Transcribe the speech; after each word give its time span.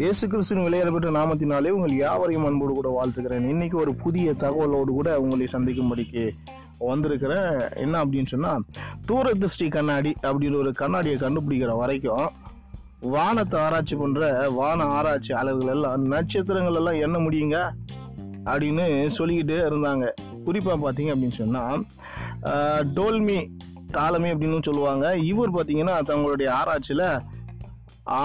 இயேசு 0.00 0.24
கிறிஸ்துவின் 0.28 0.66
விளையாடப்பட்ட 0.66 1.08
நாமத்தினாலே 1.10 1.68
உங்கள் 1.68 1.94
யாவரையும் 1.96 2.44
அன்போடு 2.44 2.74
கூட 2.74 2.88
வாழ்த்துக்கிறேன் 2.88 3.48
இன்றைக்கி 3.48 3.76
ஒரு 3.76 3.92
புதிய 3.94 4.32
தகவலோடு 4.32 4.92
கூட 4.92 5.20
உங்களை 5.20 5.46
சந்திக்கும்படிக்கு 5.52 6.24
வந்திருக்கிறேன் 6.78 7.48
என்ன 7.74 7.94
அப்படின்னு 8.04 8.26
சொன்னால் 8.26 8.62
தூரதிருஷ்டி 9.06 9.68
கண்ணாடி 9.68 10.12
அப்படின்ற 10.22 10.58
ஒரு 10.58 10.72
கண்ணாடியை 10.72 11.16
கண்டுபிடிக்கிற 11.18 11.74
வரைக்கும் 11.76 12.28
வானத்தை 13.08 13.58
ஆராய்ச்சி 13.60 13.96
பண்ணுற 13.96 14.22
வான 14.50 14.86
ஆராய்ச்சி 14.90 15.32
அளவுகள் 15.32 15.74
எல்லாம் 15.74 16.06
நட்சத்திரங்கள் 16.06 16.74
எல்லாம் 16.74 17.00
என்ன 17.00 17.18
முடியுங்க 17.18 17.58
அப்படின்னு 18.44 18.86
சொல்லிக்கிட்டு 19.08 19.56
இருந்தாங்க 19.66 20.06
குறிப்பாக 20.44 20.78
பார்த்தீங்க 20.84 21.12
அப்படின்னு 21.14 21.38
சொன்னால் 21.38 21.80
டோல்மி 22.94 23.38
டாலமி 23.92 24.28
அப்படின்னு 24.30 24.68
சொல்லுவாங்க 24.68 25.06
இவர் 25.24 25.54
பார்த்தீங்கன்னா 25.56 25.96
தங்களுடைய 26.04 26.48
ஆராய்ச்சியில் 26.52 27.06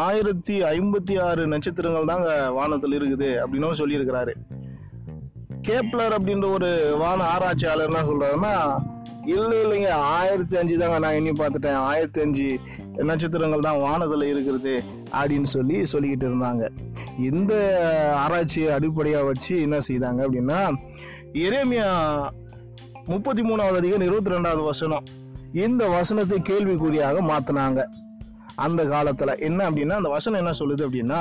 ஆயிரத்தி 0.00 0.56
ஐம்பத்தி 0.72 1.16
ஆறு 1.20 1.44
நட்சத்திரங்கள் 1.48 2.12
தாங்க 2.12 2.30
வானத்தில் 2.50 2.98
இருக்குது 3.00 3.30
அப்படின்னும் 3.42 3.80
சொல்லியிருக்கிறாரு 3.82 4.34
கேப்லர் 5.64 6.16
அப்படின்ற 6.18 6.48
ஒரு 6.50 6.70
வான 6.98 7.20
ஆராய்ச்சியாளர் 7.26 7.90
என்ன 7.90 8.04
சொல்றாருன்னா 8.04 8.54
இல்லை 9.26 9.58
இல்லைங்க 9.64 9.92
ஆயிரத்தி 10.14 10.56
அஞ்சு 10.58 10.76
தாங்க 10.78 10.98
நான் 11.00 11.18
இன்னும் 11.18 11.40
பார்த்துட்டேன் 11.42 11.80
ஆயிரத்தி 11.84 12.20
அஞ்சு 12.22 12.48
நட்சத்திரங்கள் 13.02 13.66
தான் 13.68 13.80
வானத்தில் 13.80 14.26
இருக்கிறது 14.32 14.74
அப்படின்னு 15.14 15.50
சொல்லி 15.54 15.78
சொல்லிக்கிட்டு 15.86 16.28
இருந்தாங்க 16.30 16.64
இந்த 17.24 17.54
ஆராய்ச்சியை 18.16 18.70
அடிப்படையாக 18.70 19.30
வச்சு 19.30 19.54
என்ன 19.62 19.80
செய்தாங்க 19.88 20.22
அப்படின்னா 20.26 20.60
எரேமியா 21.44 21.90
முப்பத்தி 23.08 23.42
மூணாவது 23.42 23.78
அதிகம் 23.78 24.08
இருபத்தி 24.08 24.36
ரெண்டாவது 24.36 24.64
வசனம் 24.64 25.06
இந்த 25.54 25.84
வசனத்தை 25.90 26.38
கேள்விக்குறியாக 26.42 27.18
மாற்றினாங்க 27.28 27.82
அந்த 28.56 28.82
காலத்தில் 28.86 29.40
என்ன 29.40 29.60
அப்படின்னா 29.70 29.96
அந்த 29.96 30.10
வசனம் 30.10 30.42
என்ன 30.42 30.54
சொல்லுது 30.60 30.84
அப்படின்னா 30.88 31.21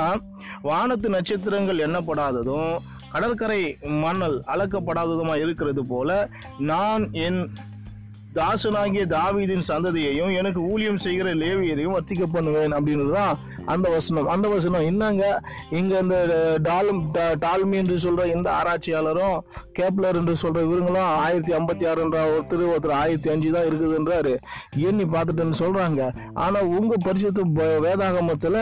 வானத்து 0.63 1.09
நட்சத்திரங்கள் 1.09 1.85
எண்ணப்படாததும் 1.85 2.73
கடற்கரை 3.13 3.61
மணல் 4.05 4.37
அளக்கப்படாததுமாக 4.47 5.43
இருக்கிறது 5.43 5.83
போல 5.87 6.11
நான் 6.65 7.05
என் 7.19 7.41
தாசனாகிய 8.33 9.03
தாவீதின் 9.09 9.65
சந்ததியையும் 9.67 10.33
எனக்கு 10.33 10.61
ஊழியம் 10.69 11.01
செய்கிற 11.03 11.29
லேவியரையும் 11.35 11.95
வர்த்திக்க 11.95 12.25
பண்ணுவேன் 12.29 12.73
அப்படின்றது 12.73 13.13
தான் 13.13 13.35
அந்த 13.67 13.87
வசனம் 13.89 14.29
அந்த 14.29 14.47
வசனம் 14.49 14.87
என்னங்க 14.87 15.25
இங்கே 15.73 15.97
இந்த 15.99 16.17
டாலும் 16.63 17.01
டால்மி 17.43 17.77
என்று 17.77 17.97
சொல்கிற 17.99 18.27
இந்த 18.33 18.49
ஆராய்ச்சியாளரும் 18.53 19.37
கேப்லர் 19.73 20.19
என்று 20.21 20.35
சொல்கிற 20.35 20.63
இவருங்களும் 20.67 21.11
ஆயிரத்தி 21.19 21.53
ஐம்பத்தி 21.53 21.85
ஆறுன்ற 21.87 22.19
ஒருத்தர் 22.31 22.65
ஒருத்தர் 22.67 22.97
ஆயிரத்தி 22.99 23.31
அஞ்சு 23.31 23.51
தான் 23.51 23.69
இருக்குதுன்றாரு 23.69 24.33
எண்ணி 24.85 25.07
பார்த்துட்டேன்னு 25.07 25.61
சொல்கிறாங்க 25.63 26.01
ஆனால் 26.43 26.71
உங்கள் 26.77 27.05
பரிசத்து 27.05 27.45
வேதாகமத்தில் 27.87 28.59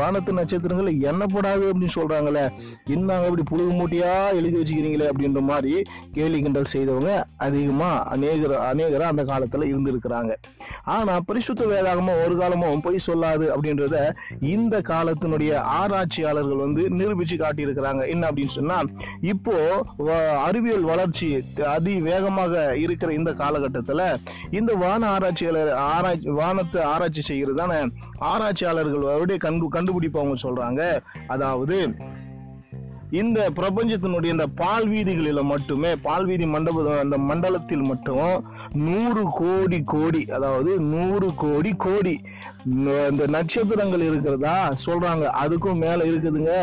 வானத்து 0.00 0.38
நட்சத்திரங்கள் 0.38 1.02
என்னப்படாது 1.08 1.64
அப்படின்னு 1.68 1.96
சொல்கிறாங்களே 1.96 2.44
என்னங்க 2.88 3.28
இப்படி 3.28 3.46
புழுகு 3.50 3.72
மூட்டியா 3.72 4.12
எழுதி 4.38 4.56
வச்சுக்கிறீங்களே 4.58 5.10
அப்படின்ற 5.10 5.42
மாதிரி 5.48 5.74
கேலி 6.14 6.40
கிண்டல் 6.40 6.72
செய்தவங்க 6.72 7.12
அதிகமாக 7.40 8.04
அநேகர் 8.10 8.56
அநேகரா 8.68 9.07
அந்த 9.08 9.22
காலத்தில் 9.24 9.68
இருந்திருக்கிறாங்க 9.70 10.32
ஆனால் 10.88 11.24
பரிசுத்த 11.24 11.62
வேதாகமும் 11.66 12.20
ஒரு 12.24 12.34
காலமும் 12.36 12.80
பொய் 12.80 13.04
சொல்லாது 13.06 13.46
அப்படின்றத 13.46 13.96
இந்த 14.48 14.76
காலத்தினுடைய 14.88 15.52
ஆராய்ச்சியாளர்கள் 15.78 16.64
வந்து 16.64 16.84
நிரூபித்து 16.90 17.36
காட்டியிருக்கிறாங்க 17.36 18.02
என்ன 18.08 18.26
அப்படின்னு 18.28 18.56
சொன்னால் 18.56 18.90
இப்போ 19.22 19.56
அறிவியல் 20.44 20.82
வளர்ச்சி 20.82 21.28
அதிவேகமாக 21.68 22.54
இருக்கிற 22.76 23.10
இந்த 23.12 23.32
காலகட்டத்தில் 23.32 24.04
இந்த 24.50 24.72
வான 24.74 25.02
ஆராய்ச்சியாளர் 25.10 25.72
ஆராய்ச்சி 25.88 26.36
வானத்தை 26.38 26.82
ஆராய்ச்சி 26.84 27.22
செய்கிறது 27.22 27.58
தானே 27.58 27.80
ஆராய்ச்சியாளர்கள் 28.28 29.06
கண்டு 29.38 29.66
கண்டுபிடிப்பு 29.68 30.18
அவங்க 30.18 30.38
சொல்கிறாங்க 30.42 30.82
அதாவது 31.26 31.76
இந்த 33.12 33.38
பிரபஞ்சத்தினுடைய 33.56 34.30
இந்த 34.32 34.46
பால்வீதிகளில் 34.58 35.42
மட்டுமே 35.44 35.90
பால்வீதி 36.02 36.46
மண்டப 36.46 36.84
அந்த 36.96 37.16
மண்டலத்தில் 37.28 37.84
மட்டும் 37.86 38.32
நூறு 38.82 39.22
கோடி 39.38 39.78
கோடி 39.86 40.22
அதாவது 40.28 40.72
நூறு 40.90 41.28
கோடி 41.36 41.72
கோடி 41.78 42.14
இந்த 43.08 43.24
நட்சத்திரங்கள் 43.28 44.04
இருக்கிறதா 44.08 44.56
சொல்கிறாங்க 44.84 45.26
அதுக்கும் 45.34 45.82
மேலே 45.84 46.02
இருக்குதுங்க 46.04 46.54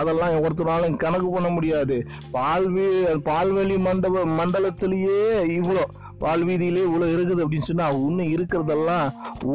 அதெல்லாம் 0.00 0.36
ஒருத்தராலும் 0.40 0.96
கணக்கு 0.96 1.30
பண்ண 1.30 1.48
முடியாது 1.50 1.98
பால்வீ 2.32 2.86
பால்வெளி 3.28 3.76
மண்டப 3.80 4.24
மண்டலத்திலேயே 4.38 5.18
இவ்வளோ 5.56 5.84
பால்வீதியிலே 6.22 6.80
இவ்வளோ 6.80 7.06
இருக்குது 7.06 7.42
அப்படின்னு 7.44 7.68
சொன்னால் 7.68 8.00
இன்னும் 8.00 8.32
இருக்கிறதெல்லாம் 8.32 9.06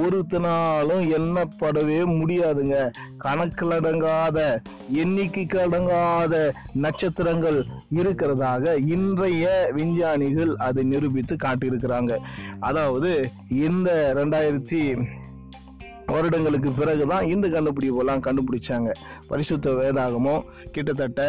ஒருத்தனாலும் 0.00 1.03
எண்ணப்படவே 1.17 1.99
முடியாதுங்க 2.13 2.77
கணக்கில் 3.17 3.75
அடங்காத 3.75 4.39
எண்ணிக்கைக்கு 5.01 5.59
அடங்காத 5.61 6.34
நட்சத்திரங்கள் 6.75 7.59
இருக்கிறதாக 7.95 8.73
இன்றைய 8.89 9.45
விஞ்ஞானிகள் 9.73 10.53
அதை 10.59 10.83
நிரூபித்து 10.85 11.37
காட்டியிருக்கிறாங்க 11.43 12.13
அதாவது 12.61 13.11
இந்த 13.61 13.89
ரெண்டாயிரத்தி 14.13 14.81
வருடங்களுக்கு 16.07 16.69
பிறகு 16.71 17.05
தான் 17.07 17.27
இந்த 17.27 17.45
கண்டுபிடிப்பெல்லாம் 17.47 18.23
கண்டுபிடிச்சாங்க 18.23 18.89
பரிசுத்த 19.27 19.71
வேதாகமோ 19.71 20.35
கிட்டத்தட்ட 20.71 21.21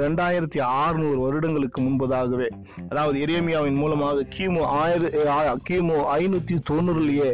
ரெண்டாயிரத்தி 0.00 0.60
ஆறுநூறு 0.76 1.18
வருடங்களுக்கு 1.20 1.80
முன்பதாகவே 1.80 2.48
அதாவது 2.90 3.18
எரேமியாவின் 3.20 3.74
மூலமாக 3.74 4.26
கிமு 4.36 4.62
ஆயிர 4.76 5.56
கிமு 5.64 5.98
ஐநூற்றி 6.12 6.56
தொண்ணூறுலேயே 6.70 7.30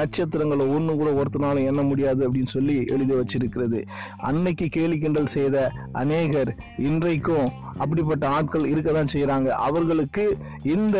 நட்சத்திரங்களை 0.00 0.64
ஒன்று 0.68 0.92
கூட 0.96 1.10
ஒருத்தனாலும் 1.12 1.66
எண்ண 1.66 1.80
முடியாது 1.82 2.20
அப்படின்னு 2.26 2.52
சொல்லி 2.52 2.76
எழுதி 2.88 3.14
வச்சிருக்கிறது 3.14 3.80
அன்னைக்கு 4.22 4.68
கேலி 4.68 4.98
கிண்டல் 4.98 5.26
செய்த 5.28 5.56
அநேகர் 5.92 6.50
இன்றைக்கும் 6.78 7.48
அப்படிப்பட்ட 7.80 8.24
ஆட்கள் 8.28 8.66
இருக்க 8.66 8.90
தான் 8.92 9.12
செய்கிறாங்க 9.12 9.48
அவர்களுக்கு 9.62 10.24
இந்த 10.72 10.98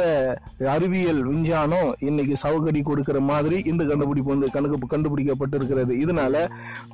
அறிவியல் 0.68 1.22
விஞ்ஞானம் 1.24 1.90
இன்னைக்கு 2.00 2.36
சவுகடி 2.36 2.82
கொடுக்கிற 2.82 3.20
மாதிரி 3.28 3.58
இந்த 3.64 3.84
கண்டுபிடிப்பு 3.84 4.34
வந்து 4.34 4.50
கணக்கு 4.50 4.88
கண்டுபிடிக்கப்பட்டிருக்கிறது 4.88 5.94
இதனால 5.98 6.44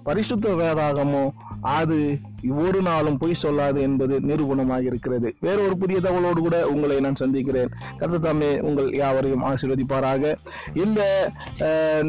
பரிசுத்த 0.05 0.55
வேதாகமோ 0.55 1.25
அது 1.73 1.99
ஒரு 2.57 2.81
நாளும் 2.83 3.19
பொய் 3.19 3.41
சொல்லாது 3.43 3.79
என்பது 3.81 4.15
நிரூபணமாக 4.21 4.83
இருக்கிறது 4.83 5.29
வேற 5.41 5.57
ஒரு 5.63 5.77
புதிய 5.77 5.99
தகவலோடு 6.01 6.41
கூட 6.41 6.57
உங்களை 6.69 6.99
நான் 7.01 7.21
சந்திக்கிறேன் 7.23 7.73
கத்தத்தாமே 8.01 8.51
உங்கள் 8.61 8.91
யாவரையும் 8.95 9.45
ஆசீர்வதிப்பாராக 9.45 10.35
இந்த 10.77 11.01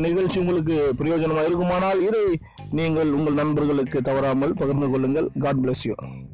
நிகழ்ச்சி 0.06 0.40
உங்களுக்கு 0.40 0.78
பிரயோஜனமாக 0.98 1.48
இருக்குமானால் 1.48 2.02
இதை 2.02 2.26
நீங்கள் 2.74 3.12
உங்கள் 3.12 3.34
நண்பர்களுக்கு 3.34 4.00
தவறாமல் 4.02 4.58
பகிர்ந்து 4.58 4.90
கொள்ளுங்கள் 4.90 5.30
காட் 5.42 5.64
பிளஸ் 5.64 5.86
யூ 5.88 5.98